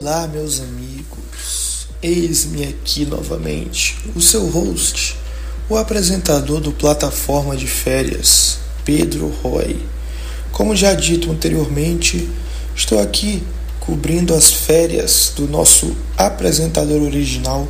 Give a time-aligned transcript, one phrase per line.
[0.00, 1.86] Olá, meus amigos.
[2.02, 5.16] Eis-me aqui novamente, o seu host,
[5.68, 9.80] o apresentador do Plataforma de Férias, Pedro Roy.
[10.52, 12.28] Como já dito anteriormente,
[12.74, 13.42] estou aqui
[13.80, 17.66] cobrindo as férias do nosso apresentador original,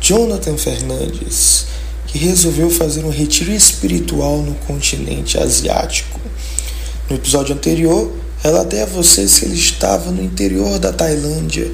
[0.00, 1.66] Jonathan Fernandes,
[2.06, 6.20] que resolveu fazer um retiro espiritual no continente asiático.
[7.10, 11.70] No episódio anterior, relatei a vocês que ele estava no interior da Tailândia,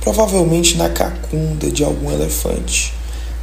[0.00, 2.92] provavelmente na cacunda de algum elefante.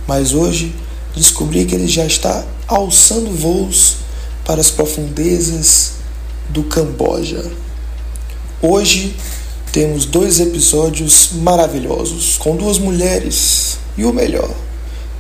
[0.08, 0.73] Mas hoje
[1.16, 3.98] descobri que ele já está alçando voos
[4.46, 5.94] para as profundezas
[6.49, 7.44] do Camboja.
[8.62, 9.16] Hoje
[9.71, 14.54] temos dois episódios maravilhosos com duas mulheres e o melhor,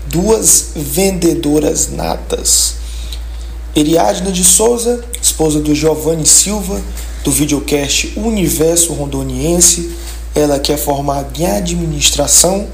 [0.07, 2.75] duas vendedoras natas.
[3.75, 6.81] Eriadna de Souza, esposa do Giovanni Silva,
[7.23, 9.95] do videocast Universo Rondoniense,
[10.35, 12.67] ela que é formada em administração,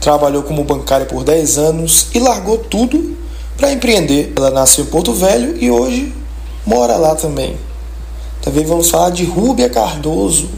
[0.00, 3.16] trabalhou como bancária por 10 anos e largou tudo
[3.56, 4.32] para empreender.
[4.36, 6.12] Ela nasceu em Porto Velho e hoje
[6.66, 7.56] mora lá também.
[8.40, 10.48] Também vamos falar de Rúbia Cardoso,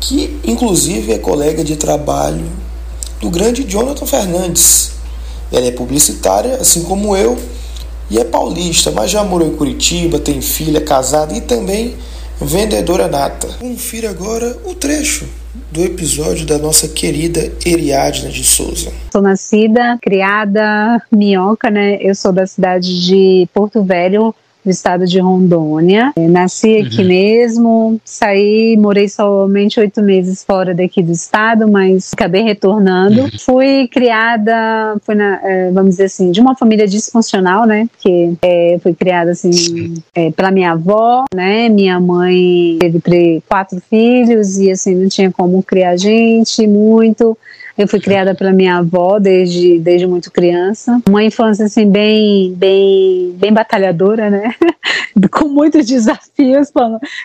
[0.00, 2.46] que inclusive é colega de trabalho
[3.20, 4.92] do grande Jonathan Fernandes.
[5.52, 7.36] Ela é publicitária, assim como eu,
[8.10, 11.96] e é paulista, mas já morou em Curitiba, tem filha, é casada e também
[12.40, 13.48] vendedora nata.
[13.58, 15.26] Confira agora o trecho
[15.70, 18.92] do episódio da nossa querida Eriadna de Souza.
[19.12, 21.98] Sou nascida, criada, minhoca, né?
[22.00, 26.12] Eu sou da cidade de Porto Velho, do estado de Rondônia.
[26.16, 27.08] Nasci aqui uhum.
[27.08, 33.22] mesmo, saí, morei somente oito meses fora daqui do estado, mas acabei retornando.
[33.22, 33.30] Uhum.
[33.38, 37.88] Fui criada, fui na, é, vamos dizer assim, de uma família disfuncional, né?
[37.98, 41.68] Que é, fui criada assim é, pela minha avó, né?
[41.68, 47.36] Minha mãe teve quatro filhos e assim não tinha como criar gente muito.
[47.80, 51.00] Eu fui criada pela minha avó desde, desde muito criança.
[51.08, 54.54] Uma infância assim bem bem bem batalhadora, né?
[55.32, 56.70] Com muitos desafios,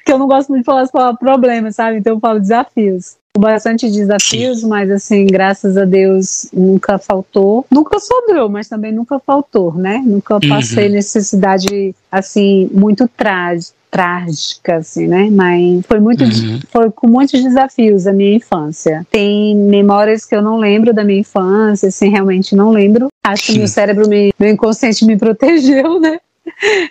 [0.05, 1.97] que eu não gosto muito de falar as palavras problemas, sabe?
[1.97, 7.65] Então eu falo desafios bastante desafios, mas assim, graças a Deus nunca faltou.
[7.69, 10.01] Nunca sobrou, mas também nunca faltou, né?
[10.05, 10.93] Nunca passei uhum.
[10.93, 15.29] necessidade assim muito trágica trágica, assim, né?
[15.31, 16.59] Mas foi muito, uhum.
[16.69, 19.07] foi com muitos desafios a minha infância.
[19.09, 23.07] Tem memórias que eu não lembro da minha infância, assim, realmente não lembro.
[23.25, 26.19] Acho que meu cérebro, me, meu inconsciente me protegeu, né?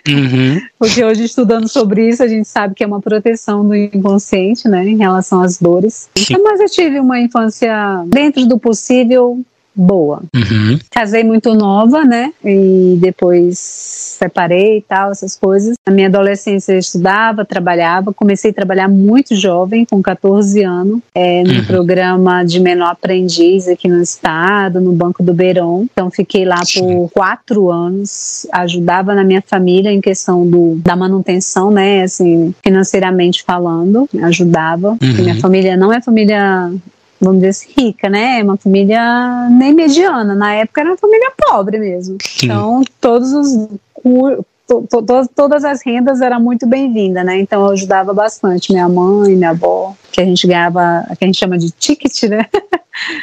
[0.07, 0.61] Uhum.
[0.77, 4.87] Porque hoje, estudando sobre isso, a gente sabe que é uma proteção do inconsciente, né,
[4.87, 6.09] em relação às dores.
[6.15, 6.37] Sim.
[6.43, 9.39] Mas eu tive uma infância, dentro do possível,
[9.75, 10.21] boa.
[10.33, 10.79] Uhum.
[10.89, 12.31] Casei muito nova, né?
[12.43, 15.75] E depois separei e tal, essas coisas.
[15.85, 18.13] Na minha adolescência eu estudava, trabalhava.
[18.13, 21.65] Comecei a trabalhar muito jovem, com 14 anos, é, no uhum.
[21.65, 25.87] programa de menor aprendiz aqui no estado, no Banco do Beirão.
[25.91, 31.71] Então fiquei lá por quatro anos, ajudava na minha família em questão do, da manutenção,
[31.71, 32.03] né?
[32.03, 34.91] Assim, financeiramente falando, ajudava.
[35.01, 35.23] Uhum.
[35.23, 36.71] Minha família não é família
[37.25, 38.39] vamos dizer assim, rica, né?
[38.39, 40.35] É uma família nem mediana.
[40.35, 42.17] Na época era uma família pobre mesmo.
[42.41, 43.69] Então, todos os
[44.67, 47.39] to, to, todas as rendas eram muito bem-vindas, né?
[47.39, 51.37] Então eu ajudava bastante minha mãe, minha avó, que a gente ganhava, que a gente
[51.37, 52.45] chama de ticket, né?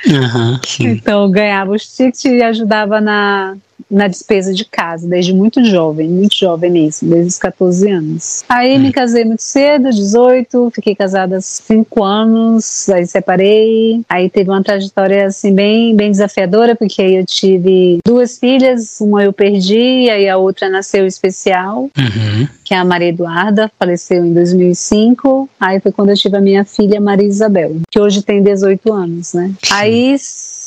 [0.06, 3.56] Uhum, então eu ganhava os tickets e ajudava na,
[3.92, 8.42] na despesa de casa, desde muito jovem, muito jovem mesmo, desde os 14 anos.
[8.48, 8.80] Aí hum.
[8.80, 15.26] me casei muito cedo, 18, fiquei casada 5 anos, aí separei, aí teve uma trajetória
[15.26, 20.38] assim bem, bem desafiadora, porque aí eu tive duas filhas, uma eu perdi, aí a
[20.38, 22.48] outra nasceu especial, uhum.
[22.64, 26.64] que é a Maria Eduarda, faleceu em 2005, aí foi quando eu tive a minha
[26.64, 29.52] filha Maria Isabel, que hoje tem 18 anos, né?
[29.70, 30.16] Aí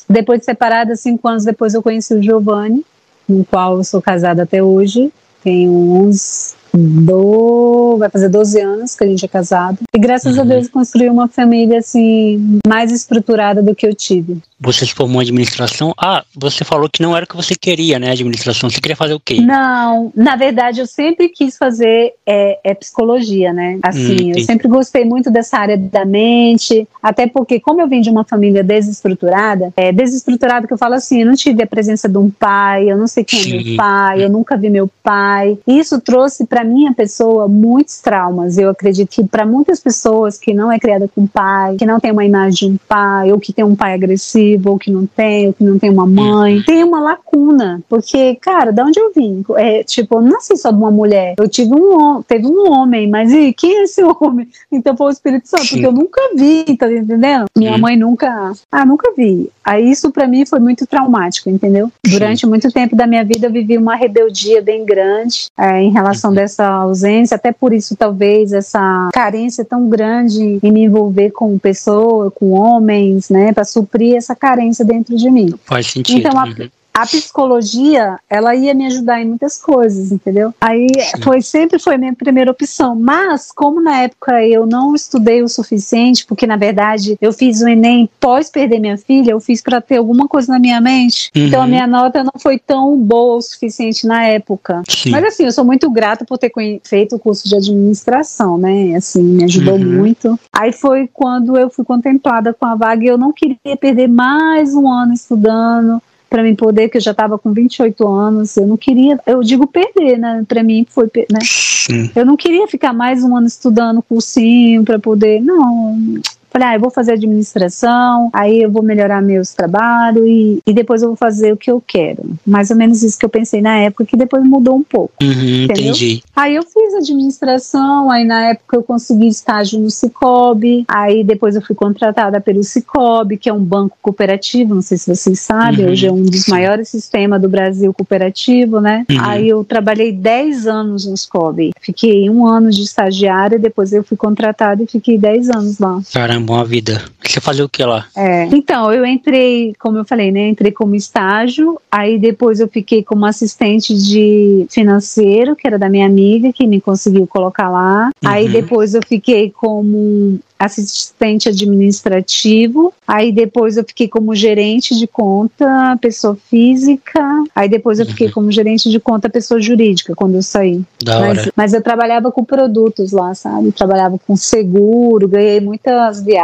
[0.08, 2.86] depois de separada, cinco anos depois eu conheci o Giovanni,
[3.28, 5.12] com o qual eu sou casada até hoje.
[5.44, 5.72] Tenho
[6.08, 9.80] 11, do, vai fazer 12 anos que a gente é casado.
[9.94, 10.42] E graças uhum.
[10.42, 14.38] a Deus construí uma família assim mais estruturada do que eu tive.
[14.60, 15.94] Você se formou em administração?
[15.98, 18.12] Ah, você falou que não era o que você queria, né?
[18.12, 18.70] Administração.
[18.70, 19.42] Você queria fazer o quê?
[19.42, 23.80] Não, na verdade eu sempre quis fazer é, é psicologia, né?
[23.84, 28.00] Assim, hum, eu sempre gostei muito dessa área da mente, até porque como eu vim
[28.00, 32.08] de uma família desestruturada, é desestruturada que eu falo assim, eu não tive a presença
[32.08, 33.60] de um pai, eu não sei quem Sim.
[33.60, 35.58] é meu pai, eu nunca vi meu pai.
[35.68, 38.58] Isso trouxe para minha pessoa muitos traumas.
[38.58, 42.12] Eu acredito que para muitas pessoas que não é criada com pai, que não tem
[42.12, 45.48] uma imagem de um pai ou que tem um pai agressivo ou que não tem,
[45.48, 46.62] ou que não tem uma mãe.
[46.64, 49.44] Tem uma lacuna, porque, cara, da onde eu vim?
[49.56, 51.36] É, tipo, eu não nasci só de uma mulher.
[51.38, 54.48] Eu tive um teve um homem, mas e quem é esse homem?
[54.72, 55.70] Então foi o Espírito Santo, Sim.
[55.70, 57.46] porque eu nunca vi, tá entendendo?
[57.56, 58.54] Minha mãe nunca.
[58.72, 59.50] Ah, nunca vi.
[59.64, 61.92] Aí isso para mim foi muito traumático, entendeu?
[62.06, 66.30] Durante muito tempo da minha vida eu vivi uma rebeldia bem grande é, em relação
[66.30, 66.36] uhum.
[66.36, 72.32] dessa ausência, até por isso talvez essa carência tão grande em me envolver com pessoas,
[72.36, 75.54] com homens, né, para suprir essa carência dentro de mim.
[75.66, 76.20] Faz sentido.
[76.20, 80.54] Então, a, uhum a psicologia, ela ia me ajudar em muitas coisas, entendeu?
[80.62, 80.88] Aí
[81.22, 85.50] foi sempre foi a minha primeira opção, mas como na época eu não estudei o
[85.50, 89.82] suficiente, porque na verdade eu fiz o ENEM pós perder minha filha, eu fiz para
[89.82, 91.30] ter alguma coisa na minha mente.
[91.36, 91.48] Uhum.
[91.48, 94.82] Então a minha nota não foi tão boa o suficiente na época.
[94.88, 95.10] Sim.
[95.10, 96.52] Mas assim, eu sou muito grata por ter
[96.82, 98.96] feito o curso de administração, né?
[98.96, 99.98] Assim, me ajudou uhum.
[99.98, 100.40] muito.
[100.54, 104.74] Aí foi quando eu fui contemplada com a vaga e eu não queria perder mais
[104.74, 106.02] um ano estudando
[106.36, 109.66] para mim poder, que eu já estava com 28 anos, eu não queria, eu digo
[109.66, 110.44] perder, né?
[110.46, 111.40] Para mim foi, né?
[111.42, 112.12] Sim.
[112.14, 116.20] Eu não queria ficar mais um ano estudando cursinho para poder, não.
[116.56, 121.02] Falei, ah, eu vou fazer administração, aí eu vou melhorar meus trabalhos e, e depois
[121.02, 122.24] eu vou fazer o que eu quero.
[122.48, 125.14] Mais ou menos isso que eu pensei na época, que depois mudou um pouco.
[125.22, 126.24] Uhum, entendi.
[126.34, 131.62] Aí eu fiz administração, aí na época eu consegui estágio no Cicobi, aí depois eu
[131.62, 135.92] fui contratada pelo Cicobi, que é um banco cooperativo, não sei se vocês sabem, uhum,
[135.92, 139.06] hoje é um dos maiores sistemas do Brasil cooperativo, né?
[139.12, 139.18] Uhum.
[139.20, 141.74] Aí eu trabalhei 10 anos no Cicobi.
[141.82, 146.00] Fiquei um ano de estagiária, depois eu fui contratada e fiquei 10 anos lá.
[146.14, 147.04] Caramba boa vida.
[147.26, 148.08] Você fazia o que lá?
[148.16, 150.48] É, então, eu entrei, como eu falei, né?
[150.50, 156.06] Entrei como estágio, aí depois eu fiquei como assistente de financeiro, que era da minha
[156.06, 158.06] amiga, que me conseguiu colocar lá.
[158.24, 158.30] Uhum.
[158.30, 165.98] Aí depois eu fiquei como assistente administrativo, aí depois eu fiquei como gerente de conta,
[166.02, 167.22] pessoa física,
[167.54, 168.34] aí depois eu fiquei uhum.
[168.34, 170.82] como gerente de conta, pessoa jurídica, quando eu saí.
[171.04, 171.54] Da mas, hora.
[171.56, 173.72] mas eu trabalhava com produtos lá, sabe?
[173.72, 176.35] Trabalhava com seguro, ganhei muitas viagens,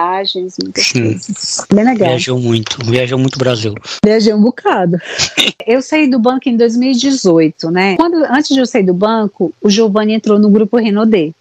[0.62, 1.04] muitas Sim.
[1.04, 1.66] coisas.
[1.74, 2.10] Bem legal.
[2.10, 3.74] Viajou muito, viajou muito Brasil.
[4.04, 4.98] Viajei um bocado.
[5.66, 7.96] eu saí do banco em 2018, né?
[7.96, 11.34] Quando, antes de eu sair do banco, o Giovanni entrou no grupo Renaudet.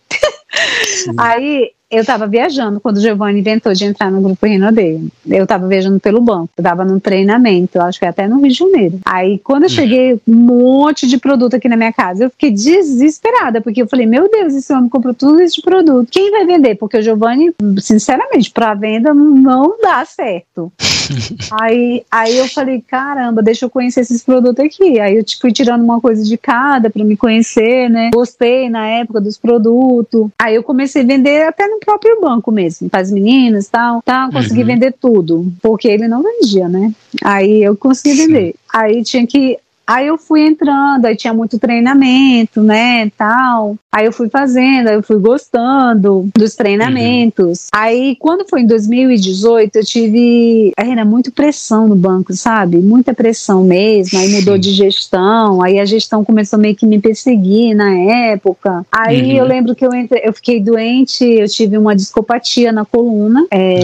[1.17, 5.09] Aí eu estava viajando quando o Giovanni inventou de entrar no grupo Renaudet.
[5.29, 8.55] Eu estava viajando pelo banco, eu estava num treinamento, acho que até no Rio de
[8.55, 9.01] Janeiro.
[9.05, 13.61] Aí quando eu cheguei, um monte de produto aqui na minha casa, eu fiquei desesperada,
[13.61, 16.09] porque eu falei, meu Deus, esse homem comprou tudo isso de produto.
[16.11, 16.77] Quem vai vender?
[16.77, 20.73] Porque o Giovanni, sinceramente, para venda não dá certo.
[21.61, 25.01] aí, aí eu falei, caramba, deixa eu conhecer esses produtos aqui.
[25.01, 28.11] Aí eu tipo, fui tirando uma coisa de cada para me conhecer, né?
[28.15, 30.29] Gostei na época dos produtos.
[30.39, 34.03] Aí eu comecei a vender até no próprio banco mesmo, para as meninas e tal,
[34.03, 34.67] tal, consegui uhum.
[34.67, 36.93] vender tudo, porque ele não vendia, né?
[37.25, 38.55] Aí eu consegui vender.
[38.73, 39.59] Aí tinha que
[39.91, 43.77] Aí eu fui entrando, aí tinha muito treinamento, né, tal.
[43.91, 47.63] Aí eu fui fazendo, aí eu fui gostando dos treinamentos.
[47.75, 47.81] Uhum.
[47.81, 52.77] Aí quando foi em 2018, eu tive era muito pressão no banco, sabe?
[52.77, 54.17] Muita pressão mesmo.
[54.17, 57.93] Aí mudou de gestão, aí a gestão começou meio que me perseguir na
[58.31, 58.87] época.
[58.93, 59.39] Aí uhum.
[59.39, 63.45] eu lembro que eu entrei, eu fiquei doente, eu tive uma discopatia na coluna.
[63.51, 63.81] É,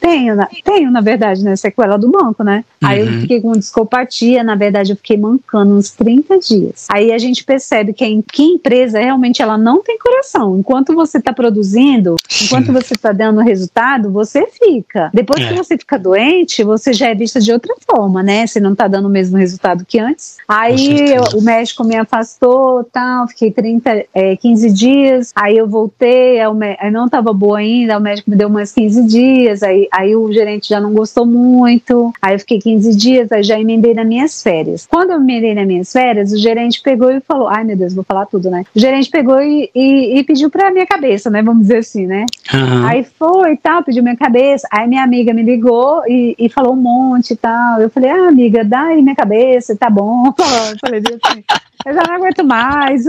[0.00, 0.34] tenho,
[0.64, 2.64] tenho na verdade, né, sequela do banco, né?
[2.82, 2.88] Uhum.
[2.88, 3.20] Aí eu uhum.
[3.20, 6.86] fiquei com discopatia, na verdade eu fiquei mancando uns 30 dias.
[6.90, 10.58] Aí a gente percebe que a, que empresa realmente ela não tem coração.
[10.58, 12.72] Enquanto você está produzindo, enquanto Sim.
[12.72, 15.10] você está dando resultado, você fica.
[15.14, 15.48] Depois é.
[15.48, 18.46] que você fica doente, você já é vista de outra forma, né?
[18.46, 20.38] Você não está dando o mesmo resultado que antes.
[20.48, 25.32] Aí eu, o médico me afastou, tal, fiquei 30, é, 15 dias.
[25.34, 29.62] Aí eu voltei, aí não estava boa ainda, o médico me deu mais 15 dias.
[29.62, 32.12] Aí, aí o gerente já não gostou muito.
[32.20, 34.86] Aí eu fiquei 15 dias, aí já emendei nas minhas férias.
[34.90, 38.04] Quando eu terminei nas minhas férias, o gerente pegou e falou: ai meu Deus, vou
[38.04, 38.64] falar tudo, né?
[38.74, 41.42] O gerente pegou e, e, e pediu pra minha cabeça, né?
[41.42, 42.26] Vamos dizer assim, né?
[42.52, 42.86] Uhum.
[42.86, 44.66] Aí foi e tal, pediu minha cabeça.
[44.70, 47.80] Aí minha amiga me ligou e, e falou um monte e tal.
[47.80, 50.32] Eu falei: ah, amiga, dá aí minha cabeça, tá bom.
[50.72, 51.44] Eu falei assim.
[51.84, 53.04] Eu já não aguento mais,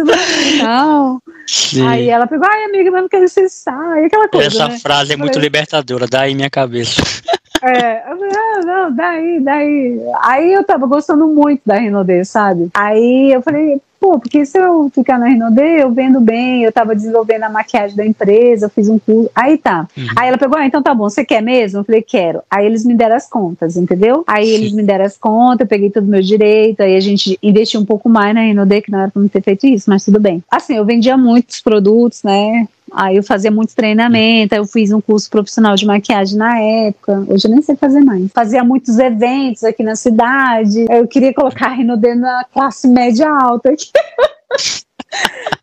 [0.58, 1.22] não.
[1.46, 1.88] Sim.
[1.88, 4.48] Aí ela pegou, ai amiga, mas não quero que você saia, aquela coisa.
[4.48, 4.80] Essa né?
[4.80, 7.02] frase é muito libertadora, dá aí minha cabeça.
[7.64, 10.02] É, eu falei, ah, não, daí, daí.
[10.22, 12.70] Aí eu tava gostando muito da Renaudet, sabe?
[12.74, 16.94] Aí eu falei, pô, porque se eu ficar na Renaudet, eu vendo bem, eu tava
[16.94, 19.32] desenvolvendo a maquiagem da empresa, eu fiz um curso.
[19.34, 19.88] Aí tá.
[19.98, 20.08] Uhum.
[20.18, 21.80] Aí ela pegou, ah, então tá bom, você quer mesmo?
[21.80, 22.42] Eu falei, quero.
[22.52, 24.26] Aí eles me deram as contas, entendeu?
[24.28, 24.54] Aí Sim.
[24.56, 27.80] eles me deram as contas, eu peguei todo o meu direito, aí a gente investiu
[27.80, 30.20] um pouco mais na Renaudet, que não era pra não ter feito isso, mas tudo
[30.20, 30.44] bem.
[30.52, 32.68] Assim, eu vendia muitos produtos, né?
[32.94, 37.26] Aí eu fazia muito treinamento, aí eu fiz um curso profissional de maquiagem na época.
[37.28, 38.32] Hoje eu nem sei fazer mais.
[38.32, 40.86] Fazia muitos eventos aqui na cidade.
[40.90, 43.90] Eu queria colocar a Renaudet na classe média alta aqui.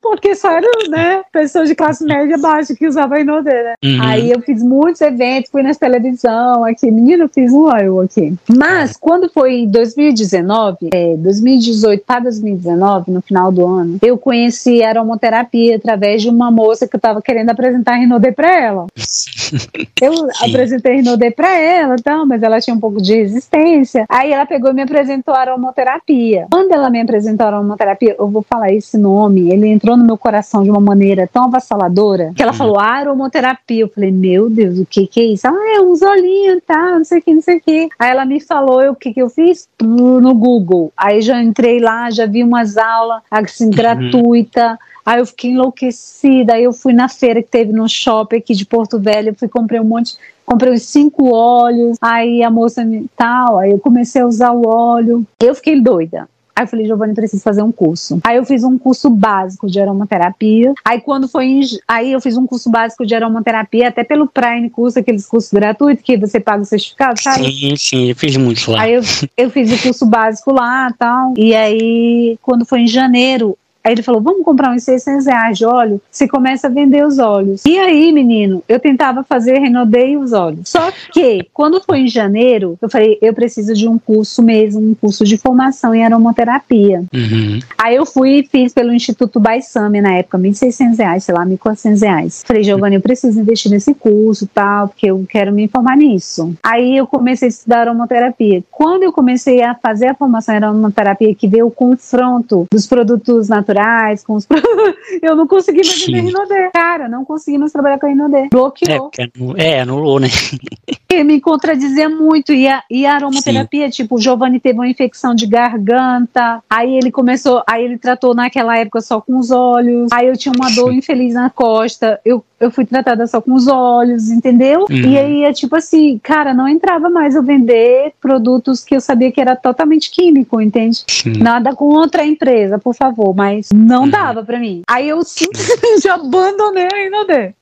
[0.01, 3.75] Porque só eram, né, pessoas de classe média baixa que usavam a Inodê, né?
[3.85, 4.03] Uhum.
[4.03, 6.91] Aí eu fiz muitos eventos, fui nas televisão aqui.
[6.91, 8.35] Menino, fiz um oil aqui.
[8.49, 14.83] Mas quando foi em 2019, é, 2018 para 2019, no final do ano, eu conheci
[14.83, 18.87] a aromoterapia através de uma moça que eu tava querendo apresentar a Rinodê pra ela.
[20.01, 20.49] eu Sim.
[20.49, 24.07] apresentei a Rinodê pra ela, então, mas ela tinha um pouco de resistência.
[24.09, 26.47] Aí ela pegou e me apresentou a aromoterapia.
[26.51, 30.19] Quando ela me apresentou a aromoterapia, eu vou falar esse nome ele entrou no meu
[30.19, 32.59] coração de uma maneira tão avassaladora que ela uhum.
[32.59, 33.83] falou aromoterapia.
[33.83, 35.47] Eu falei, meu Deus, o que que é isso?
[35.47, 37.89] Ah, é uns olhinhos, tá, não sei o que, não sei o que.
[37.99, 40.93] Aí ela me falou o que que eu fiz no Google.
[40.97, 43.71] Aí já entrei lá, já vi umas aulas assim, uhum.
[43.71, 44.79] gratuita.
[45.05, 46.55] Aí eu fiquei enlouquecida.
[46.55, 49.31] Aí eu fui na feira que teve no shopping aqui de Porto Velho.
[49.31, 51.97] Eu fui comprei um monte, comprei uns cinco óleos.
[52.01, 53.59] Aí a moça me tal.
[53.59, 55.27] Aí eu comecei a usar o óleo.
[55.41, 56.29] Eu fiquei doida.
[56.55, 58.21] Aí eu falei, Giovanni, preciso fazer um curso.
[58.25, 60.75] Aí eu fiz um curso básico de aromaterapia.
[60.85, 64.69] Aí quando foi em, aí eu fiz um curso básico de aromaterapia, até pelo Prime
[64.71, 67.51] curso, aqueles cursos gratuitos que você paga o certificado, sabe?
[67.51, 68.83] Sim, sim, eu fiz muitos lá.
[68.83, 69.03] Aí eu,
[69.37, 71.35] eu fiz o curso básico lá, tal.
[71.37, 75.65] E aí quando foi em janeiro, Aí ele falou: vamos comprar uns 600 reais de
[75.65, 76.01] óleo.
[76.11, 77.63] Você começa a vender os óleos.
[77.67, 80.69] E aí, menino, eu tentava fazer Renaudet e os óleos.
[80.69, 84.95] Só que, quando foi em janeiro, eu falei: eu preciso de um curso mesmo, um
[84.95, 87.05] curso de formação em aromaterapia.
[87.13, 87.59] Uhum.
[87.79, 92.03] Aí eu fui e fiz pelo Instituto Baissame na época, 1.600 reais, sei lá, 1.400
[92.03, 92.45] reais.
[92.47, 96.55] Falei: Giovanni, eu preciso investir nesse curso tal, porque eu quero me informar nisso.
[96.63, 98.63] Aí eu comecei a estudar aromaterapia.
[98.71, 103.49] Quando eu comecei a fazer a formação em aromaterapia, que veio o confronto dos produtos
[103.49, 104.47] naturais naturais, com os
[105.23, 106.71] eu não consegui mais vender Rinodê.
[106.73, 108.49] Cara, não consegui mais trabalhar com a Rinodê.
[108.51, 109.11] Bloqueou.
[109.57, 110.29] É, é, anulou, né?
[111.25, 112.53] me contradizia muito.
[112.53, 114.03] E a, e a aromaterapia, Sim.
[114.03, 118.77] tipo, o Giovanni teve uma infecção de garganta, aí ele começou, aí ele tratou naquela
[118.79, 122.71] época só com os olhos, aí eu tinha uma dor infeliz na costa, eu, eu
[122.71, 124.87] fui tratada só com os olhos, entendeu?
[124.91, 124.97] Uhum.
[124.97, 129.33] E aí é tipo assim, cara, não entrava mais eu vender produtos que eu sabia
[129.33, 131.03] que era totalmente químico, entende?
[131.09, 131.39] Sim.
[131.39, 134.11] Nada contra a empresa, por favor, mas não uhum.
[134.11, 134.83] dava para mim.
[134.87, 137.55] Aí eu simplesmente abandonei a Inodê.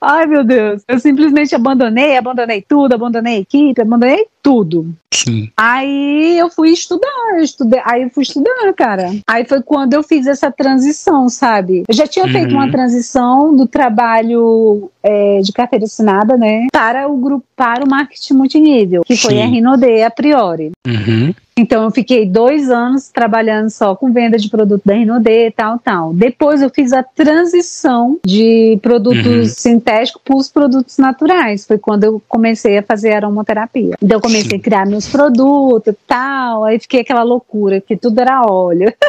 [0.00, 0.82] Ai, meu Deus.
[0.86, 4.94] Eu simplesmente abandonei, abandonei tudo, abandonei a equipe, abandonei tudo.
[5.12, 5.50] Sim.
[5.56, 9.10] Aí eu fui estudar, eu estudei, aí eu fui estudar, cara.
[9.26, 11.82] Aí foi quando eu fiz essa transição, sabe?
[11.88, 12.32] Eu já tinha uhum.
[12.32, 17.88] feito uma transição do trabalho é, de carteira assinada, né, para o grupo, para o
[17.88, 19.42] marketing multinível, que foi Sim.
[19.42, 20.70] a Rinode a priori.
[20.86, 21.34] Uhum.
[21.58, 26.14] Então eu fiquei dois anos trabalhando só com venda de produto da Rinode, tal, tal.
[26.14, 29.44] Depois eu fiz a transição de produtos uhum.
[29.44, 31.66] sintéticos para os produtos naturais.
[31.66, 33.96] Foi quando eu comecei a fazer aromaterapia.
[34.00, 34.56] Então eu comecei Sim.
[34.56, 36.62] a criar meus produtos, tal.
[36.62, 38.92] Aí fiquei aquela loucura que tudo era óleo.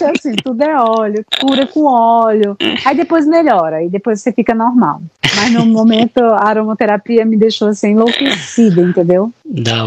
[0.00, 2.56] É assim, tudo é óleo, cura com óleo.
[2.84, 5.00] Aí depois melhora, aí depois você fica normal.
[5.36, 9.32] Mas no momento a aromaterapia me deixou assim enlouquecida, entendeu?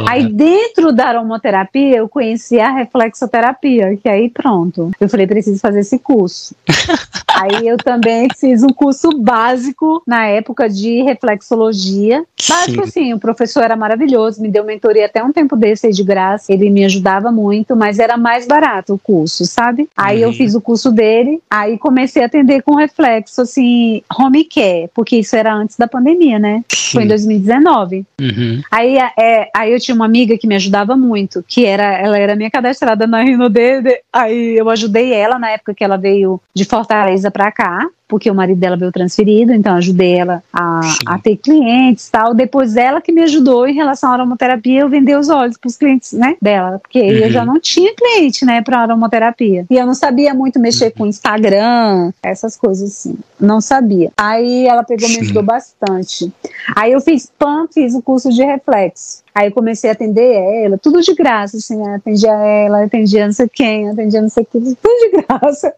[0.07, 4.91] Aí dentro da aromaterapia eu conheci a reflexoterapia, que aí pronto.
[4.99, 6.55] Eu falei, preciso fazer esse curso.
[7.33, 12.23] aí eu também fiz um curso básico na época de reflexologia.
[12.47, 12.89] Básico Sim.
[12.89, 16.51] assim, o professor era maravilhoso, me deu mentoria até um tempo desse aí de graça,
[16.51, 19.89] ele me ajudava muito, mas era mais barato o curso, sabe?
[19.95, 20.29] Aí uhum.
[20.29, 25.17] eu fiz o curso dele, aí comecei a atender com reflexo, assim, home care, porque
[25.17, 26.63] isso era antes da pandemia, né?
[26.69, 26.97] Sim.
[26.97, 28.05] Foi em 2019.
[28.19, 28.61] Uhum.
[28.71, 32.35] Aí, é, aí eu tinha uma amiga que me ajudava muito, que era, ela era
[32.35, 37.29] minha cadastrada na Rinode, aí eu ajudei ela na época que ela veio de Fortaleza
[37.29, 42.09] pra cá, porque o marido dela veio transferido, então ajudei ela a, a ter clientes
[42.09, 42.33] tal.
[42.33, 45.77] Depois ela que me ajudou em relação à aromaterapia, eu vender os olhos para os
[45.77, 47.07] clientes, né, dela, porque uhum.
[47.07, 49.65] eu já não tinha cliente, né, para aromaterapia.
[49.69, 50.91] E eu não sabia muito mexer uhum.
[50.97, 53.17] com Instagram, essas coisas assim.
[53.39, 54.11] Não sabia.
[54.17, 56.31] Aí ela pegou me ajudou bastante.
[56.75, 59.22] Aí eu fiz PAN, fiz o curso de reflexo.
[59.35, 61.95] Aí comecei a atender ela, tudo de graça, assim, né?
[61.95, 65.73] atendia ela, atendia não sei quem, atendia não sei quem, tudo de graça.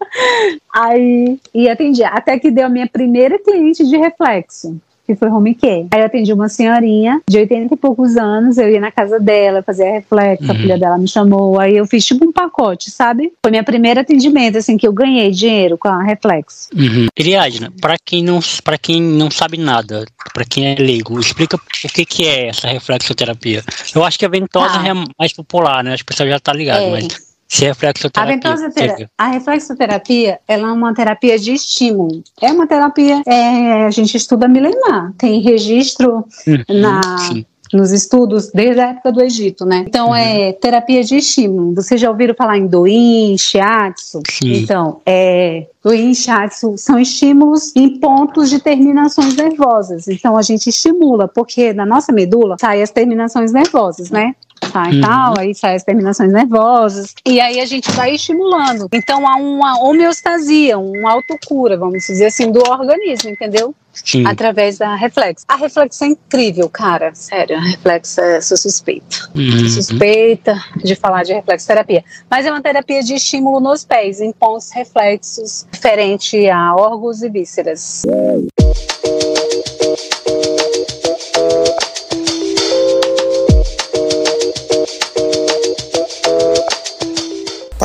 [0.73, 5.55] Aí, e atendia, até que deu a minha primeira cliente de reflexo que foi home
[5.55, 5.87] care.
[5.91, 9.61] Aí eu atendi uma senhorinha de 80 e poucos anos, eu ia na casa dela,
[9.61, 10.51] fazia reflexo, uhum.
[10.51, 13.31] a filha dela me chamou, aí eu fiz tipo um pacote, sabe?
[13.41, 16.69] Foi minha primeira atendimento, assim, que eu ganhei dinheiro com a reflexo.
[16.75, 17.07] Uhum.
[17.19, 21.89] Ariadna, pra quem não, pra quem não sabe nada, pra quem é leigo, explica o
[21.89, 23.63] que que é essa reflexoterapia.
[23.93, 24.87] Eu acho que a ventosa tá.
[24.87, 25.93] é mais popular, né?
[25.93, 26.91] As pessoas já tá ligado, é.
[26.91, 29.09] mas Se é reflexoterapia.
[29.17, 32.23] A, a reflexoterapia ela é uma terapia de estímulo.
[32.41, 35.13] É uma terapia, é, a gente estuda milenar.
[35.17, 37.17] Tem registro uhum, na.
[37.19, 39.85] Sim nos estudos desde a época do Egito, né?
[39.87, 40.15] Então uhum.
[40.15, 41.73] é terapia de estímulo.
[41.73, 44.21] Vocês já ouviram falar em Doin, Shiatsu?
[44.29, 44.53] Sim.
[44.53, 50.07] Então, é, Doin e Shiatsu são estímulos em pontos de terminações nervosas.
[50.07, 54.35] Então a gente estimula, porque na nossa medula saem as terminações nervosas, né?
[54.71, 55.01] Sai uhum.
[55.01, 58.87] tal, aí sai as terminações nervosas, e aí a gente vai estimulando.
[58.93, 63.75] Então há uma homeostasia, uma autocura, vamos dizer assim, do organismo, entendeu?
[64.03, 64.25] Sim.
[64.27, 65.45] através da reflexo.
[65.47, 67.13] A reflexo é incrível, cara.
[67.15, 69.29] Sério, a reflexo é sou suspeita.
[69.33, 69.69] Uhum.
[69.69, 72.03] Suspeita de falar de reflexoterapia.
[72.29, 77.29] Mas é uma terapia de estímulo nos pés, em pontos reflexos, diferente a órgãos e
[77.29, 78.03] vísceras.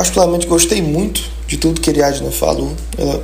[0.00, 2.72] Particularmente gostei muito de tudo que Ariadna falou.
[2.96, 3.22] Ela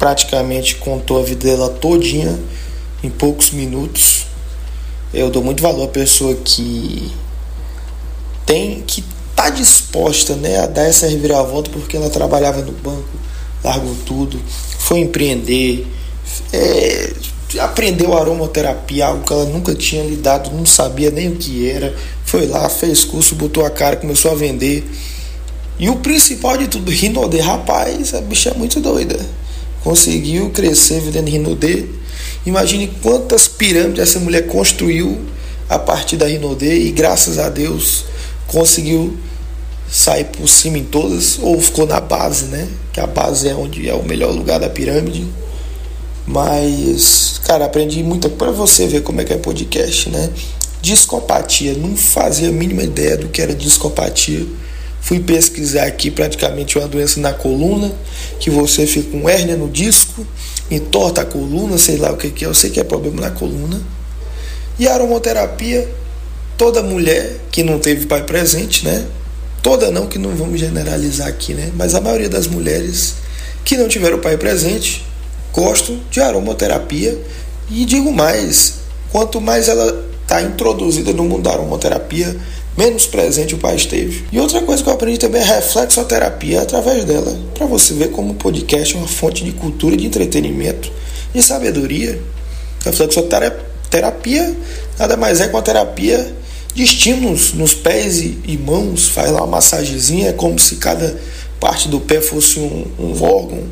[0.00, 2.40] praticamente contou a vida dela todinha
[3.04, 4.26] em poucos minutos.
[5.14, 7.08] Eu dou muito valor à pessoa que
[8.44, 9.04] tem que
[9.36, 13.16] tá disposta, né, a dar essa reviravolta porque ela trabalhava no banco,
[13.62, 14.42] largou tudo,
[14.80, 15.86] foi empreender,
[16.52, 17.12] é,
[17.60, 21.94] aprendeu aromaterapia, algo que ela nunca tinha lidado, não sabia nem o que era,
[22.24, 24.84] foi lá, fez curso, botou a cara, começou a vender.
[25.82, 29.18] E o principal de tudo, Rinode, rapaz, a bicha é muito doida
[29.82, 31.84] conseguiu crescer vendendo Rinodê.
[32.46, 35.20] Imagine quantas pirâmides essa mulher construiu
[35.68, 38.04] a partir da Rinodê e graças a Deus
[38.46, 39.16] conseguiu
[39.90, 42.66] sair por cima em todas, ou ficou na base, né?
[42.92, 45.26] Que a base é onde é o melhor lugar da pirâmide.
[46.26, 50.30] Mas, cara, aprendi muito para você ver como é que é podcast, né?
[50.80, 54.46] Discopatia, não fazia a mínima ideia do que era discopatia
[55.02, 57.92] Fui pesquisar aqui praticamente uma doença na coluna,
[58.38, 60.24] que você fica com hérnia no disco,
[60.70, 63.30] entorta a coluna, sei lá o que, que é, eu sei que é problema na
[63.32, 63.82] coluna.
[64.78, 65.88] E a aromoterapia,
[66.56, 69.04] toda mulher que não teve pai presente, né?
[69.60, 71.72] Toda não, que não vamos generalizar aqui, né?
[71.76, 73.14] Mas a maioria das mulheres
[73.64, 75.04] que não tiveram pai presente
[75.52, 77.18] gostam de aromoterapia.
[77.68, 78.74] E digo mais,
[79.10, 82.36] quanto mais ela está introduzida no mundo da aromoterapia,
[82.76, 84.24] menos presente o pai esteve.
[84.32, 88.32] E outra coisa que eu aprendi também é reflexoterapia através dela, para você ver como
[88.32, 90.90] o podcast é uma fonte de cultura, de entretenimento,
[91.34, 92.20] de sabedoria.
[92.84, 94.56] Reflexoterapia
[94.98, 96.34] nada mais é que uma terapia
[96.74, 101.18] de estímulos nos pés e, mãos, faz lá uma massagenzinha, é como se cada
[101.60, 103.64] parte do pé fosse um, um órgão.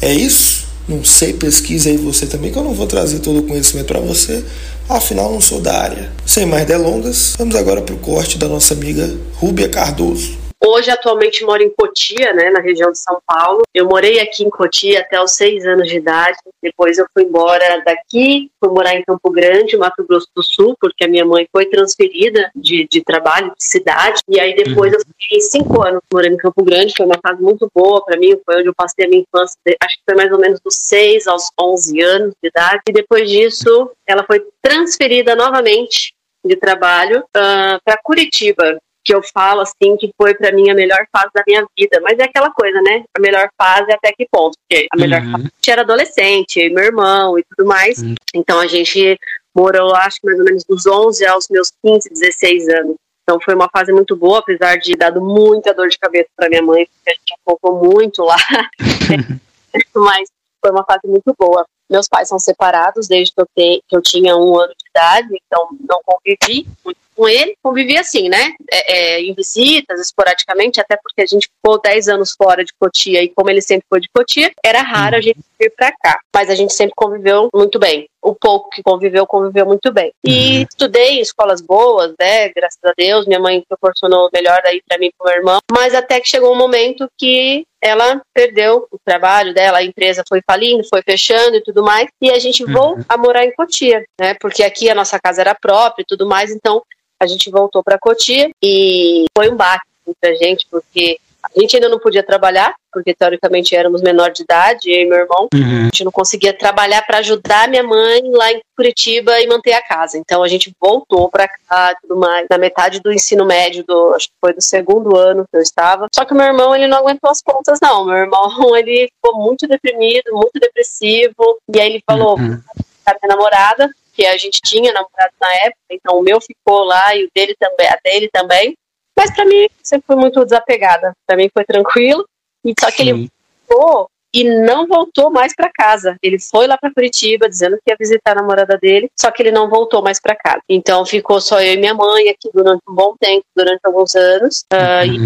[0.00, 0.64] É isso?
[0.86, 4.00] Não sei, pesquisa aí você também, que eu não vou trazer todo o conhecimento para
[4.00, 4.44] você,
[4.86, 6.12] afinal não sou da área.
[6.26, 10.43] Sem mais delongas, vamos agora para o corte da nossa amiga Rúbia Cardoso.
[10.62, 13.62] Hoje, atualmente, moro em Cotia, né, na região de São Paulo.
[13.74, 16.38] Eu morei aqui em Cotia até os seis anos de idade.
[16.62, 21.04] Depois eu fui embora daqui, fui morar em Campo Grande, Mato Grosso do Sul, porque
[21.04, 24.20] a minha mãe foi transferida de, de trabalho, de cidade.
[24.28, 24.98] E aí depois uhum.
[24.98, 26.94] eu fiquei cinco anos morando em Campo Grande.
[26.96, 28.38] Foi uma fase muito boa para mim.
[28.44, 29.56] Foi onde eu passei a minha infância.
[29.82, 32.82] Acho que foi mais ou menos dos seis aos onze anos de idade.
[32.88, 36.14] E depois disso, ela foi transferida novamente
[36.44, 40.74] de trabalho uh, ah, para Curitiba que eu falo assim que foi para mim a
[40.74, 43.04] melhor fase da minha vida, mas é aquela coisa, né?
[43.16, 44.56] A melhor fase até que ponto?
[44.58, 45.32] Porque a melhor uhum.
[45.32, 47.98] fase era adolescente, meu irmão e tudo mais.
[47.98, 48.14] Uhum.
[48.34, 49.18] Então a gente
[49.54, 52.96] morou, acho que mais ou menos dos 11 aos meus 15, 16 anos.
[53.22, 56.62] Então foi uma fase muito boa, apesar de dado muita dor de cabeça para minha
[56.62, 58.36] mãe, porque a gente focou muito lá.
[59.94, 60.28] mas
[60.60, 61.64] foi uma fase muito boa.
[61.90, 65.28] Meus pais são separados desde que eu, te, que eu tinha um ano de idade,
[65.32, 68.54] então não convivi muito com ele, convivi assim, né?
[68.70, 73.22] É, é, em visitas, esporadicamente, até porque a gente ficou 10 anos fora de Cotia
[73.22, 76.18] e como ele sempre foi de Cotia, era raro a gente vir para cá.
[76.34, 78.06] Mas a gente sempre conviveu muito bem.
[78.22, 80.12] O pouco que conviveu, conviveu muito bem.
[80.24, 80.66] E uhum.
[80.68, 82.48] estudei em escolas boas, né?
[82.50, 85.58] Graças a Deus, minha mãe proporcionou o melhor aí para mim e pro meu irmão.
[85.70, 90.40] Mas até que chegou um momento que ela perdeu o trabalho dela, a empresa foi
[90.46, 92.72] falindo, foi fechando e tudo mais, e a gente uhum.
[92.72, 94.34] voltou a morar em Cotia, né?
[94.40, 96.82] Porque aqui a nossa casa era própria e tudo mais, então
[97.20, 99.86] a gente voltou para Cotia e foi um baque
[100.20, 101.18] pra gente, porque
[101.54, 105.18] a gente ainda não podia trabalhar, porque teoricamente éramos menor de idade, eu e meu
[105.18, 105.48] irmão.
[105.52, 105.80] Uhum.
[105.80, 109.82] A gente não conseguia trabalhar para ajudar minha mãe lá em Curitiba e manter a
[109.82, 110.16] casa.
[110.16, 112.46] Então a gente voltou para cá e tudo mais.
[112.48, 116.08] Na metade do ensino médio, do, acho que foi do segundo ano que eu estava.
[116.14, 118.06] Só que meu irmão, ele não aguentou as pontas, não.
[118.06, 121.60] Meu irmão, ele ficou muito deprimido, muito depressivo.
[121.74, 122.58] E aí ele falou: uhum.
[123.04, 127.14] a minha namorada, que a gente tinha namorado na época, então o meu ficou lá
[127.16, 128.74] e o dele também, a dele também.
[129.16, 131.12] Mas para mim, sempre fui muito desapegada.
[131.26, 132.26] Para mim foi tranquilo.
[132.64, 133.08] E só que Sim.
[133.08, 133.30] ele
[133.68, 136.16] voltou e não voltou mais para casa.
[136.20, 139.52] Ele foi lá para Curitiba dizendo que ia visitar a namorada dele, só que ele
[139.52, 140.60] não voltou mais para casa.
[140.68, 144.64] Então ficou só eu e minha mãe aqui durante um bom tempo, durante alguns anos.
[144.72, 145.18] Uh, e,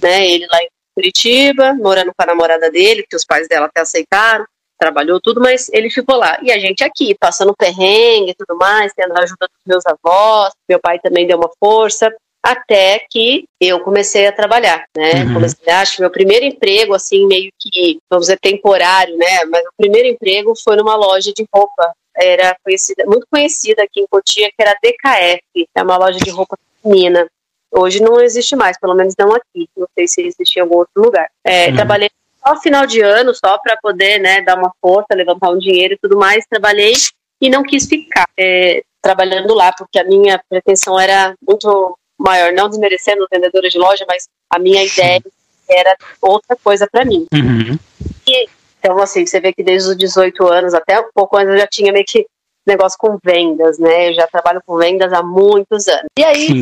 [0.00, 3.80] né, ele lá em Curitiba, morando com a namorada dele, que os pais dela até
[3.80, 4.46] aceitaram
[4.78, 6.38] trabalhou tudo, mas ele ficou lá.
[6.42, 10.52] E a gente aqui, passando perrengue e tudo mais, tendo a ajuda dos meus avós,
[10.68, 12.12] meu pai também deu uma força,
[12.42, 15.24] até que eu comecei a trabalhar, né?
[15.24, 15.34] Uhum.
[15.34, 19.44] Comecei, acho que meu primeiro emprego, assim, meio que, vamos dizer, temporário, né?
[19.50, 21.92] Mas o primeiro emprego foi numa loja de roupa.
[22.16, 26.30] Era conhecida, muito conhecida aqui em Cotia, que era a DKF, é uma loja de
[26.30, 27.26] roupa feminina.
[27.70, 29.68] Hoje não existe mais, pelo menos não aqui.
[29.76, 31.28] Não sei se existe em algum outro lugar.
[31.44, 31.74] É, uhum.
[31.74, 32.08] Trabalhei
[32.46, 35.98] só final de ano, só para poder né, dar uma força, levantar um dinheiro e
[35.98, 36.44] tudo mais.
[36.48, 36.92] Trabalhei
[37.40, 42.68] e não quis ficar é, trabalhando lá, porque a minha pretensão era muito maior, não
[42.68, 45.20] desmerecendo vendedora de loja, mas a minha ideia
[45.68, 47.26] era outra coisa para mim.
[47.32, 47.78] Uhum.
[48.26, 51.58] E, então, assim, você vê que desde os 18 anos, até um pouco antes, eu
[51.58, 52.26] já tinha meio que
[52.66, 54.10] negócio com vendas, né?
[54.10, 56.06] Eu já trabalho com vendas há muitos anos.
[56.18, 56.60] E aí,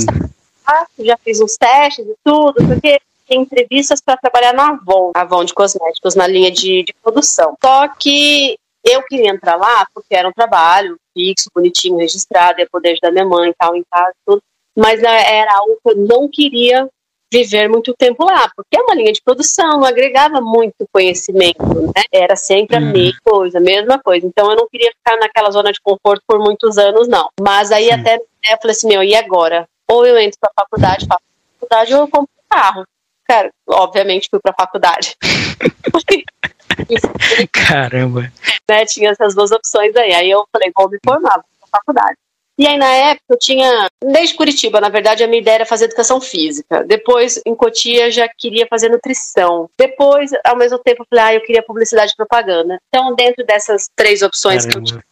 [0.98, 6.14] já fiz uns testes e tudo, porque entrevistas para trabalhar na Avon, Avon de cosméticos,
[6.14, 7.56] na linha de, de produção.
[7.62, 12.92] Só que eu queria entrar lá porque era um trabalho fixo, bonitinho, registrado, ia poder
[12.92, 14.42] ajudar minha mãe e tal, em casa, tudo.
[14.76, 16.88] Mas é, era algo que eu não queria
[17.32, 22.04] viver muito tempo lá, porque é uma linha de produção, não agregava muito conhecimento, né?
[22.12, 22.92] Era sempre a uhum.
[22.92, 24.26] mesma coisa, a mesma coisa.
[24.26, 27.28] Então eu não queria ficar naquela zona de conforto por muitos anos, não.
[27.40, 27.92] Mas aí Sim.
[27.92, 29.66] até eu falei assim, meu, e agora?
[29.90, 31.22] Ou eu entro para a faculdade, faço
[31.60, 32.84] faculdade, ou eu compro um carro.
[33.26, 35.16] Cara, obviamente fui pra faculdade.
[37.52, 38.32] Caramba.
[38.68, 40.12] Né, tinha essas duas opções aí.
[40.12, 42.16] Aí eu falei, vou me formar, vou pra faculdade.
[42.56, 45.86] E aí, na época, eu tinha, desde Curitiba, na verdade, a minha ideia era fazer
[45.86, 46.84] educação física.
[46.84, 49.68] Depois, em Cotia, já queria fazer nutrição.
[49.76, 52.78] Depois, ao mesmo tempo, eu falei, ah, eu queria publicidade e propaganda.
[52.88, 54.72] Então, dentro dessas três opções Caramba.
[54.72, 55.04] que eu tinha,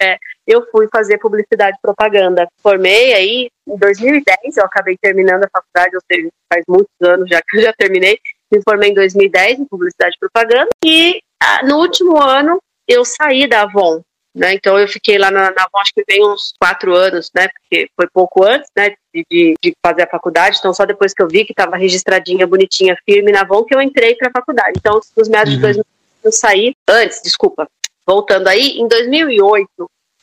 [0.00, 2.48] é, eu fui fazer publicidade e propaganda.
[2.62, 7.40] Formei aí em 2010, eu acabei terminando a faculdade, ou seja, faz muitos anos já
[7.42, 8.18] que eu já terminei.
[8.50, 13.46] Me formei em 2010 em publicidade e propaganda e ah, no último ano eu saí
[13.46, 14.02] da Avon.
[14.32, 17.48] Né, então eu fiquei lá na, na Avon, acho que bem uns quatro anos, né?
[17.48, 18.90] Porque foi pouco antes, né?
[19.12, 20.56] De, de, de fazer a faculdade.
[20.58, 23.80] Então só depois que eu vi que estava registradinha, bonitinha, firme na Avon, que eu
[23.80, 24.74] entrei para a faculdade.
[24.76, 25.56] Então nos meados uhum.
[25.56, 25.84] de 2000
[26.22, 27.66] eu saí antes, desculpa,
[28.10, 29.68] voltando aí, em 2008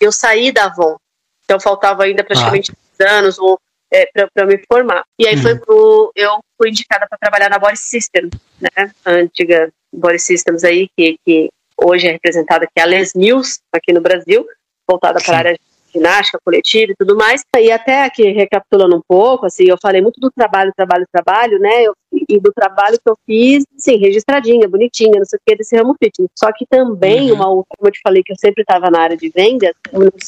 [0.02, 0.98] eu saí da Avon.
[1.46, 3.12] Então faltava ainda praticamente ah.
[3.20, 3.58] anos ou
[3.90, 5.06] é, para me formar.
[5.18, 5.42] E aí uhum.
[5.42, 8.92] foi pro, eu fui indicada para trabalhar na Body Systems, né?
[9.06, 11.50] A antiga Body Systems aí, que, que
[11.82, 14.46] hoje é representada aqui a Les Mills, aqui no Brasil,
[14.86, 15.60] voltada para a área
[15.94, 17.44] ginástica coletiva e tudo mais.
[17.58, 21.84] E até aqui, recapitulando um pouco, assim, eu falei muito do trabalho, trabalho, trabalho, né?
[21.84, 21.94] Eu,
[22.30, 25.96] e do trabalho que eu fiz, sim, registradinha, bonitinha, não sei o que, desse ramo
[26.02, 26.30] fitness.
[26.38, 27.36] Só que também, uhum.
[27.36, 29.72] uma outra, como eu te falei, que eu sempre estava na área de vendas,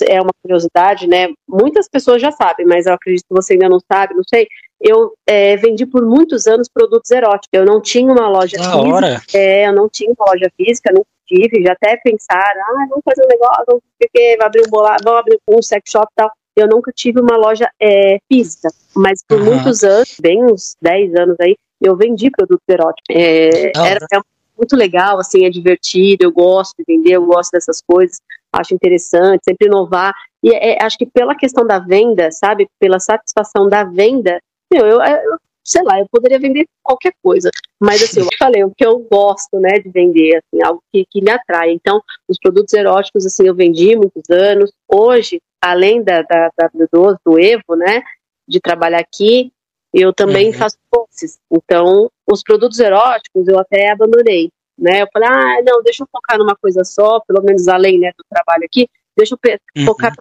[0.08, 1.30] é uma curiosidade, né?
[1.48, 4.48] Muitas pessoas já sabem, mas eu acredito que você ainda não sabe, não sei
[4.82, 7.50] eu é, vendi por muitos anos produtos eróticos.
[7.52, 8.88] Eu não tinha uma loja da física.
[8.88, 9.22] Hora.
[9.34, 13.24] É, eu não tinha uma loja física, não tive, já até pensaram, ah, vamos fazer
[13.24, 16.32] um negócio, vamos, porque vai abrir um bolado, vamos abrir um sex shop e tal.
[16.56, 19.46] Eu nunca tive uma loja é, física, mas por uhum.
[19.46, 23.06] muitos anos, bem uns 10 anos aí, eu vendi produtos eróticos.
[23.10, 24.20] É, era é
[24.58, 28.20] muito legal, assim, é divertido, eu gosto de vender, eu gosto dessas coisas,
[28.52, 30.13] acho interessante, sempre inovar.
[30.44, 35.02] E é, acho que pela questão da venda, sabe, pela satisfação da venda, meu, eu,
[35.02, 35.38] eu
[35.69, 39.60] sei lá, eu poderia vender qualquer coisa, mas assim, eu falei, o que eu gosto,
[39.60, 41.71] né, de vender, assim, algo que, que me atrai.
[41.71, 44.71] Então, os produtos eróticos, assim, eu vendi muitos anos.
[44.91, 48.01] Hoje, além da, da, da do, do Evo, né,
[48.47, 49.53] de trabalhar aqui,
[49.93, 50.53] eu também uhum.
[50.53, 51.38] faço doces.
[51.51, 55.03] Então, os produtos eróticos eu até abandonei, né?
[55.03, 58.23] Eu falei, ah, não, deixa eu focar numa coisa só, pelo menos além né, do
[58.27, 59.86] trabalho aqui, deixa eu uhum.
[59.86, 60.13] focar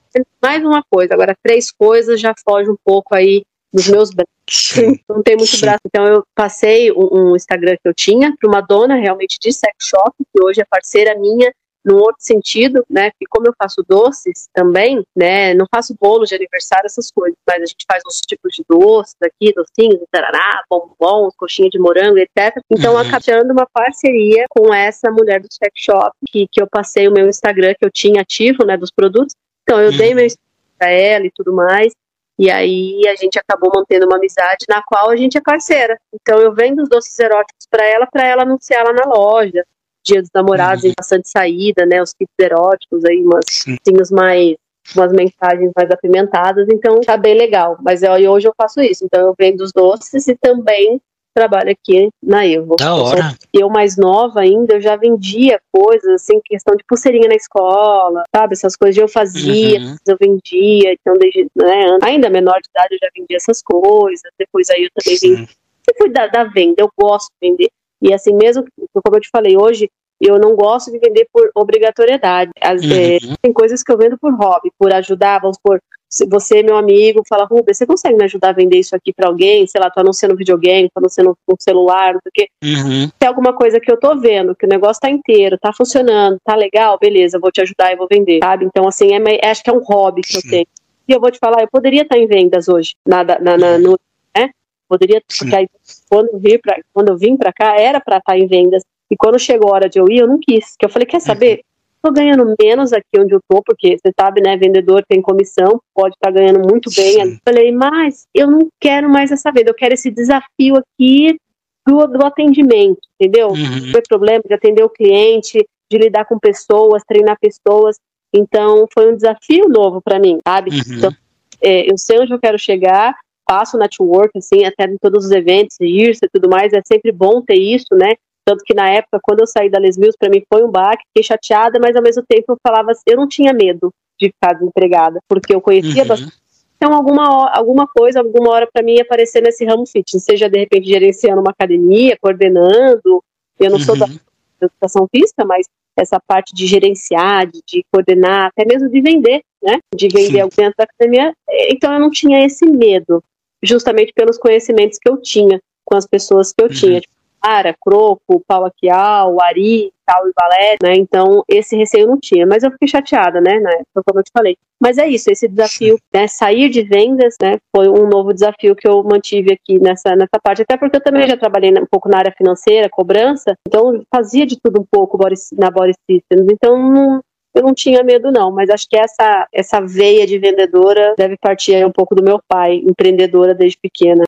[0.43, 1.15] mais uma coisa.
[1.15, 4.29] Agora, três coisas já foge um pouco aí dos meus braços.
[5.09, 5.81] Não tem muito braço.
[5.87, 9.75] Então eu passei um, um Instagram que eu tinha para uma dona realmente de sex
[9.81, 11.53] shop, que hoje é parceira minha
[11.85, 13.11] num outro sentido, né?
[13.21, 15.55] E como eu faço doces também, né?
[15.55, 19.17] Não faço bolo de aniversário, essas coisas, mas a gente faz uns tipos de doces
[19.23, 22.61] aqui, docinhos, tarará, bombons, coxinha de morango, etc.
[22.71, 22.99] Então, uhum.
[22.99, 27.27] acabando uma parceria com essa mulher do sex shop, que, que eu passei o meu
[27.27, 28.77] Instagram que eu tinha ativo, né?
[28.77, 29.35] Dos produtos.
[29.63, 29.97] Então, eu uhum.
[29.97, 31.93] dei meu Instagram para ela e tudo mais.
[32.39, 35.99] E aí a gente acabou mantendo uma amizade na qual a gente é parceira.
[36.15, 39.65] Então eu vendo os doces eróticos para ela, para ela anunciar lá na loja.
[40.05, 40.93] Dia dos namorados, uhum.
[40.97, 42.01] bastante saída, né?
[42.01, 44.57] Os kits eróticos aí, umas coisinhas mais
[44.97, 47.77] umas mensagens mais apimentadas, então tá bem legal.
[47.83, 51.01] Mas eu, hoje eu faço isso, então eu vendo os doces e também
[51.39, 52.75] trabalho aqui na Evo.
[52.77, 53.35] Da hora.
[53.53, 58.55] Eu mais nova ainda, eu já vendia coisas, assim, questão de pulseirinha na escola, sabe?
[58.55, 59.97] Essas coisas eu fazia, Uhum.
[60.09, 64.69] eu vendia, então desde, né, ainda menor de idade eu já vendia essas coisas, depois
[64.71, 65.47] aí eu também vendi.
[65.47, 65.57] Sim.
[65.89, 67.69] Eu fui da, da venda, eu gosto de vender.
[68.03, 69.89] E assim, mesmo, como eu te falei, hoje
[70.21, 72.51] eu não gosto de vender por obrigatoriedade.
[72.61, 73.35] As, é, Uhum.
[73.41, 77.23] tem coisas que eu vendo por hobby, por ajudar, vamos por se você, meu amigo,
[77.29, 79.67] fala, Rubens, você consegue me ajudar a vender isso aqui pra alguém?
[79.67, 82.49] Sei lá, tô anunciando videogame, tô anunciando um celular, não sei o quê.
[82.65, 83.11] Uhum.
[83.19, 86.55] Tem alguma coisa que eu tô vendo, que o negócio tá inteiro, tá funcionando, tá
[86.55, 88.65] legal, beleza, eu vou te ajudar e vou vender, sabe?
[88.65, 90.49] Então, assim, é, meio- acho que é um hobby que eu Sim.
[90.51, 90.67] tenho.
[91.07, 93.99] E eu vou te falar, eu poderia estar em vendas hoje, na, na, na- no,
[94.37, 94.51] né?
[94.89, 95.39] Poderia, Sim.
[95.45, 95.69] porque aí,
[96.09, 98.83] quando eu, vim pra, quando eu vim pra cá, era pra estar em vendas.
[99.11, 100.75] E quando chegou a hora de eu ir, eu não quis.
[100.79, 101.63] Que eu falei, quer saber?
[102.09, 104.57] Tô ganhando menos aqui onde eu tô, porque você sabe, né?
[104.57, 107.13] Vendedor tem comissão, pode estar ganhando muito bem.
[107.13, 107.33] Sim.
[107.33, 111.39] Eu falei, mas eu não quero mais essa venda, eu quero esse desafio aqui
[111.87, 113.49] do, do atendimento, entendeu?
[113.49, 113.93] Uhum.
[113.93, 117.99] Foi problema de atender o cliente, de lidar com pessoas, treinar pessoas.
[118.35, 120.71] Então, foi um desafio novo para mim, sabe?
[120.71, 120.97] Uhum.
[120.97, 121.13] Então,
[121.61, 123.15] é, eu sei onde eu quero chegar,
[123.51, 127.43] faço network, assim, até em todos os eventos, IRSA e tudo mais, é sempre bom
[127.43, 128.15] ter isso, né?
[128.49, 131.05] Tanto que na época, quando eu saí da Les Mills, para mim foi um baque,
[131.09, 134.55] fiquei chateada, mas ao mesmo tempo eu falava assim, eu não tinha medo de ficar
[134.55, 136.09] desempregada, porque eu conhecia Uhum.
[136.09, 136.33] bastante.
[136.77, 140.59] Então, alguma, alguma coisa, alguma hora para mim ia aparecer nesse ramo fitness, seja de
[140.61, 143.23] repente gerenciando uma academia, coordenando.
[143.61, 144.19] Eu não sou da Uhum.
[144.63, 149.79] educação física, mas essa parte de gerenciar, de, de coordenar, até mesmo de vender, né?
[149.95, 150.41] De vender Sim.
[150.41, 151.35] algo dentro da academia.
[151.51, 153.23] Eh, Então eu não tinha esse medo,
[153.63, 156.73] justamente pelos conhecimentos que eu tinha com as pessoas que eu Uhum.
[156.75, 157.01] tinha.
[157.01, 160.95] Tipo, Ara, Croco, Paulo Aquial, Ari, Tal e Valé, né?
[160.97, 163.61] Então esse receio não tinha, mas eu fiquei chateada, né?
[163.61, 164.57] Na época, como eu te falei.
[164.81, 166.27] Mas é isso, esse desafio, né?
[166.29, 167.59] Sair de vendas, né?
[167.75, 171.27] Foi um novo desafio que eu mantive aqui nessa, nessa parte, até porque eu também
[171.29, 175.19] já trabalhei um pouco na área financeira, cobrança, então fazia de tudo um pouco
[175.59, 177.21] na Body Systems, então
[177.55, 181.75] eu não tinha medo não, mas acho que essa, essa veia de vendedora deve partir
[181.75, 184.25] aí um pouco do meu pai, empreendedora desde pequena.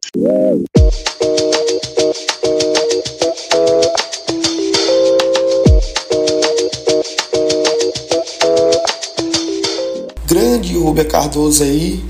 [10.31, 12.05] Grande Rubia Cardoso aí,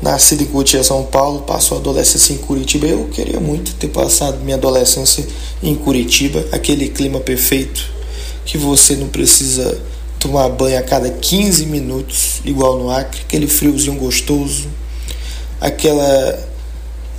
[0.00, 2.86] nascido em Cotia, São Paulo, passou a adolescência em Curitiba.
[2.86, 5.26] Eu queria muito ter passado minha adolescência
[5.60, 7.84] em Curitiba, aquele clima perfeito
[8.44, 9.80] que você não precisa
[10.20, 14.68] tomar banho a cada 15 minutos, igual no Acre, aquele friozinho gostoso,
[15.60, 16.48] aquela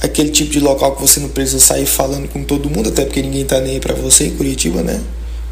[0.01, 3.21] aquele tipo de local que você não precisa sair falando com todo mundo, até porque
[3.21, 5.01] ninguém tá nem aí pra você em Curitiba, né?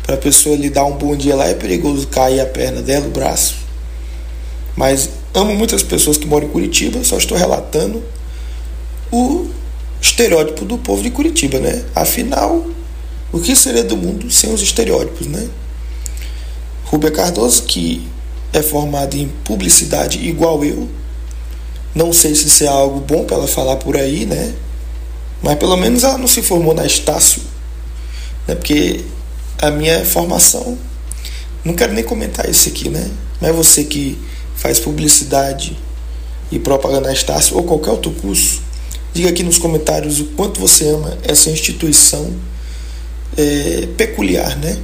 [0.04, 3.10] Pra pessoa lhe dar um bom dia lá é perigoso cair a perna dela, o
[3.10, 3.65] braço.
[4.76, 8.04] Mas amo muitas pessoas que moram em Curitiba, só estou relatando
[9.12, 9.48] o
[10.02, 11.84] estereótipo do povo de Curitiba, né?
[11.96, 12.66] Afinal,
[13.32, 15.48] o que seria do mundo sem os estereótipos, né?
[16.86, 18.08] Rubia Cardoso, que
[18.54, 20.90] é formada em publicidade igual eu,
[21.94, 24.54] não sei se isso é algo bom para ela falar por aí, né?
[25.42, 27.42] Mas pelo menos ela não se formou na Estácio,
[28.48, 28.56] né?
[28.56, 29.04] Porque
[29.62, 30.78] a minha formação,
[31.64, 33.10] não quero nem comentar isso aqui, né?
[33.42, 34.18] Mas você que
[34.66, 35.78] faz publicidade
[36.52, 38.64] e propaganda Estácio ou qualquer outro curso,
[39.14, 42.34] diga aqui nos comentários o quanto você ama essa instituição
[43.38, 44.76] é, peculiar, né?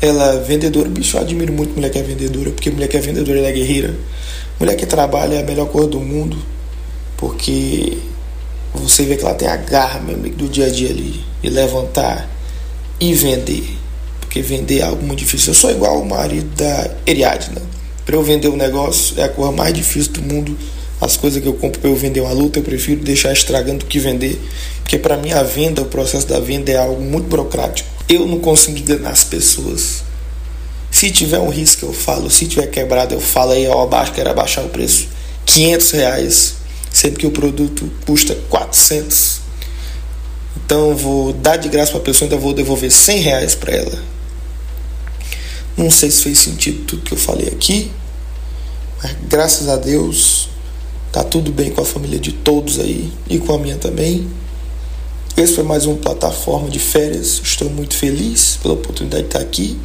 [0.00, 3.00] Ela é vendedora, bicho, eu admiro muito mulher que é vendedora, porque mulher que é
[3.00, 3.94] vendedora ela é guerreira.
[4.58, 6.38] Mulher que trabalha é a melhor coisa do mundo,
[7.18, 7.98] porque
[8.72, 12.26] você vê que ela tem a garra, do dia a dia ali, de levantar
[12.98, 13.76] e vender.
[14.18, 15.50] Porque vender é algo muito difícil.
[15.50, 17.60] Eu sou igual o marido da Eriadna.
[18.04, 20.56] Para eu vender um negócio é a coisa mais difícil do mundo.
[21.00, 23.86] As coisas que eu compro para eu vender uma luta, eu prefiro deixar estragando do
[23.86, 24.40] que vender.
[24.82, 27.88] Porque para mim a venda, o processo da venda é algo muito burocrático.
[28.08, 30.02] Eu não consigo enganar as pessoas.
[30.90, 32.30] Se tiver um risco, eu falo.
[32.30, 35.08] Se tiver quebrado, eu falo aí, ó, abaixo, quero abaixar o preço.
[35.46, 36.54] 500 reais,
[36.90, 39.40] sendo que o produto custa 400.
[40.64, 43.98] Então vou dar de graça para a pessoa, ainda vou devolver 100 reais para ela.
[45.76, 47.90] Não sei se fez sentido tudo que eu falei aqui,
[49.02, 50.48] mas graças a Deus
[51.10, 54.28] tá tudo bem com a família de todos aí e com a minha também.
[55.36, 57.40] Esse foi mais uma plataforma de férias.
[57.42, 59.78] Estou muito feliz pela oportunidade de estar aqui.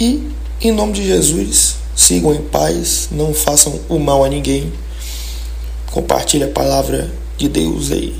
[0.00, 0.26] E,
[0.60, 4.72] em nome de Jesus, sigam em paz, não façam o mal a ninguém.
[5.90, 8.14] Compartilhe a palavra de Deus aí,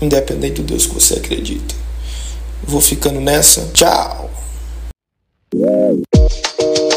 [0.00, 1.74] independente do Deus que você acredita.
[2.64, 3.70] Vou ficando nessa.
[3.72, 4.30] Tchau!
[5.52, 6.89] Yeah.